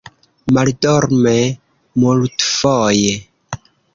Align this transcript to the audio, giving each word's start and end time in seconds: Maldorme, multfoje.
Maldorme, 0.55 1.35
multfoje. 2.05 3.13